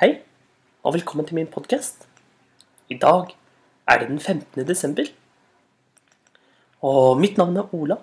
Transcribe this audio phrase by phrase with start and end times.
[0.00, 0.14] Hei,
[0.80, 2.06] og velkommen til min podkast.
[2.88, 3.34] I dag
[3.84, 4.62] er det den 15.
[4.64, 5.04] desember.
[6.80, 7.98] Og mitt navn er Ola.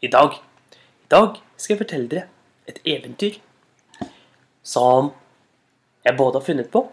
[0.00, 0.38] I dag,
[0.80, 2.24] I dag skal jeg fortelle dere
[2.72, 3.36] et eventyr
[4.64, 5.12] som
[6.08, 6.86] jeg både har funnet på,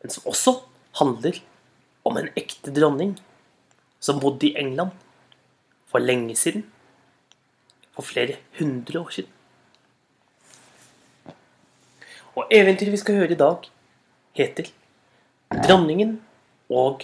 [0.00, 0.54] men som også
[1.02, 1.44] handler
[2.08, 3.18] om en ekte dronning
[4.00, 4.96] som bodde i England
[5.92, 6.64] for lenge siden.
[7.92, 9.37] For flere hundre år siden.
[12.38, 13.64] Og eventyret vi skal høre i dag,
[14.38, 14.68] heter
[15.50, 16.22] 'Dronningen
[16.70, 17.00] og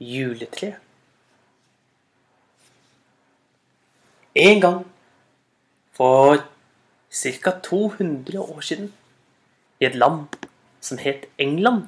[0.00, 0.80] juletreet'.
[4.34, 4.86] En gang
[5.92, 6.44] for
[7.12, 7.50] ca.
[7.62, 8.92] 200 år siden
[9.80, 10.26] i et land
[10.80, 11.82] som het England.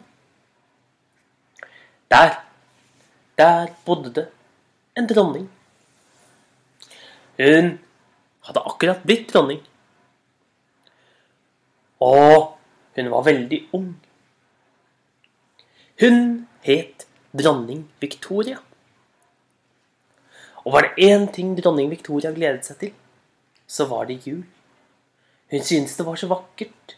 [2.10, 2.44] Der,
[3.38, 4.28] der bodde det
[4.96, 5.50] en dronning.
[7.36, 7.78] Hun
[8.40, 9.60] hadde akkurat blitt dronning.
[12.00, 12.55] Og
[12.96, 13.94] hun var veldig ung.
[16.00, 18.58] Hun het dronning Victoria.
[20.64, 22.94] Og var det én ting dronning Victoria gledet seg til,
[23.66, 24.42] så var det jul.
[25.50, 26.96] Hun syntes det var så vakkert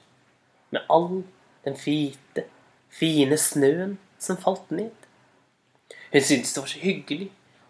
[0.73, 1.25] med all
[1.65, 2.47] den hvite,
[2.89, 4.95] fine snøen som falt ned.
[6.13, 7.29] Hun syntes det var så hyggelig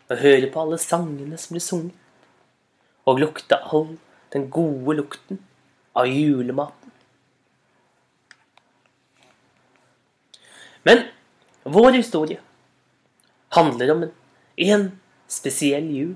[0.08, 1.96] å høre på alle sangene som ble sunget,
[3.08, 3.96] og lukte all
[4.32, 5.42] den gode lukten
[5.98, 6.77] av julematen.
[10.86, 11.04] Men
[11.62, 12.40] vår historie
[13.56, 14.06] handler om
[14.56, 14.88] en,
[15.28, 16.14] spesiell jul.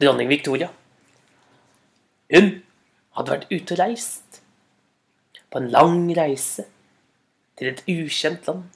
[0.00, 0.68] Dronning Victoria.
[2.30, 2.50] Hun
[3.16, 4.42] hadde vært ute og reist.
[5.50, 6.66] På en lang reise
[7.58, 8.66] til et ukjent land.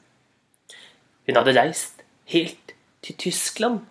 [1.25, 2.03] Hun hadde reist
[2.33, 2.75] helt
[3.05, 3.85] til Tyskland.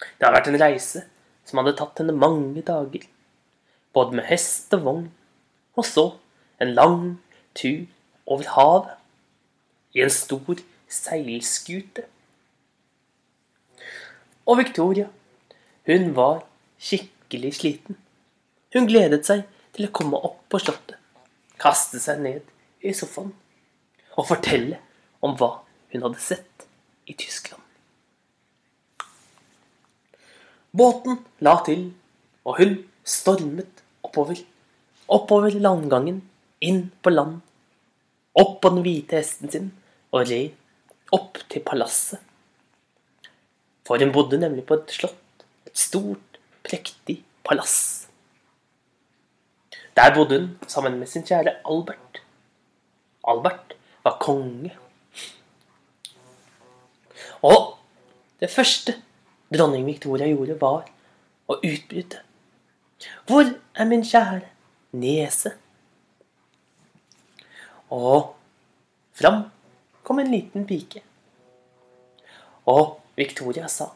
[0.00, 1.04] Det hadde vært en reise
[1.48, 3.04] som hadde tatt henne mange dager.
[3.96, 5.08] Både med hest og vogn.
[5.76, 6.06] Og så
[6.60, 7.02] en lang
[7.56, 7.88] tur
[8.26, 8.96] over havet
[9.94, 10.60] i en stor
[10.90, 12.04] seilskute.
[14.46, 15.08] Og Victoria,
[15.86, 16.44] hun var
[16.80, 17.98] skikkelig sliten.
[18.74, 20.98] Hun gledet seg til å komme opp på slottet,
[21.60, 23.32] kaste seg ned i sofaen
[24.18, 24.78] og fortelle
[25.24, 25.50] om hva
[25.92, 26.66] hun hadde sett
[27.10, 27.62] i Tyskland.
[30.70, 31.88] Båten la til,
[32.46, 34.38] og hun stormet oppover.
[35.10, 36.20] Oppover landgangen,
[36.62, 37.40] inn på land,
[38.38, 39.70] opp på den hvite hesten sin
[40.12, 40.50] og red
[41.14, 42.20] opp til palasset.
[43.86, 48.06] For hun bodde nemlig på et slott, et stort, prektig palass.
[49.96, 52.22] Der bodde hun sammen med sin kjære Albert.
[53.26, 54.70] Albert var konge.
[57.42, 57.76] Og
[58.40, 58.94] det første
[59.50, 60.86] dronning Victoria gjorde, var
[61.50, 62.22] å utbryte.
[63.26, 64.46] Hvor er min kjære
[65.00, 65.54] nese?
[67.90, 68.36] Og
[69.16, 69.48] fram
[70.10, 71.04] kom en liten pike.
[72.66, 73.92] Og Victoria sa,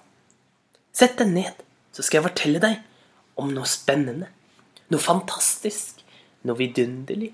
[0.95, 4.29] Sett deg ned, så skal jeg fortelle deg om noe spennende,
[4.95, 6.05] noe fantastisk,
[6.47, 7.33] noe vidunderlig.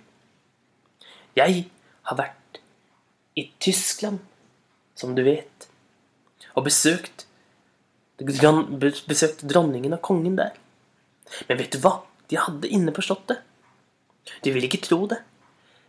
[1.37, 1.67] Jeg
[2.09, 2.61] har vært
[3.37, 4.23] i Tyskland,
[4.97, 5.69] som du vet,
[6.57, 7.27] og besøkt,
[8.17, 10.57] besøkt dronningen og kongen der.
[11.51, 11.99] Men vet du hva
[12.33, 13.45] de hadde inne på slottet?
[14.41, 15.21] De ville ikke tro det.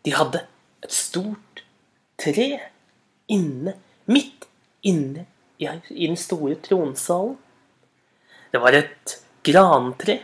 [0.04, 0.44] De hadde
[0.84, 1.64] et stort
[2.20, 2.50] tre
[3.28, 4.48] inne, midt
[4.82, 5.26] inne
[5.58, 5.68] i,
[6.08, 7.38] den store tronsalen.
[8.52, 10.18] Det var et grantre.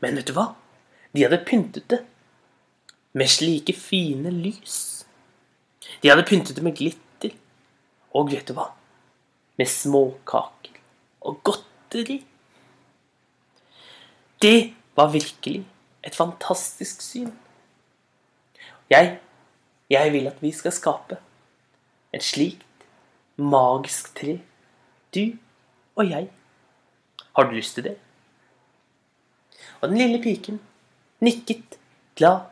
[0.00, 0.48] Men vet du hva?
[1.12, 2.00] De hadde pyntet det
[3.12, 5.04] med slike fine lys.
[6.02, 7.34] De hadde pyntet det med glitter.
[8.16, 8.70] Og vet du hva?
[9.60, 10.80] Med småkaker
[11.26, 12.20] og godteri.
[14.40, 15.66] Det var virkelig
[16.02, 17.32] et fantastisk syn.
[18.90, 19.18] Jeg,
[19.90, 21.20] jeg vil at vi skal skape
[22.14, 22.86] et slikt
[23.40, 24.38] magisk tre.
[25.14, 25.36] Du
[25.96, 26.28] og jeg.
[27.36, 27.96] Har du lyst til det?
[29.80, 30.60] Og den lille piken
[31.20, 31.78] nikket,
[32.16, 32.48] glad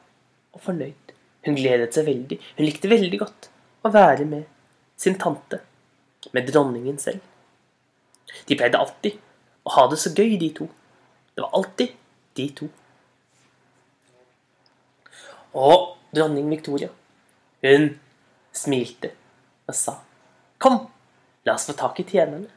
[0.53, 1.15] og fornøyd.
[1.47, 2.39] Hun gledet seg veldig.
[2.59, 3.49] Hun likte veldig godt
[3.85, 4.49] å være med
[4.99, 5.61] sin tante,
[6.35, 7.23] med dronningen selv.
[8.49, 9.17] De pleide alltid
[9.65, 10.67] å ha det så gøy, de to.
[11.35, 11.94] Det var alltid
[12.37, 12.69] de to.
[15.59, 16.91] Og dronning Victoria,
[17.65, 17.88] hun
[18.53, 19.15] smilte
[19.69, 19.99] og sa
[20.59, 20.81] Kom,
[21.47, 22.49] la oss få tak i tjenerne.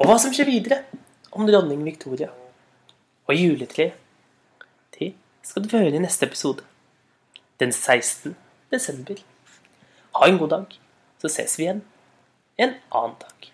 [0.00, 0.80] Og hva som skjer videre
[1.30, 2.32] om dronning Victoria
[3.24, 3.94] og juletreet,
[4.98, 5.12] det
[5.46, 6.66] skal du få høre i neste episode.
[7.62, 8.34] Den 16.
[8.74, 9.22] desember.
[10.18, 10.78] Ha en god dag,
[11.22, 11.84] så ses vi igjen
[12.58, 13.53] en annen dag.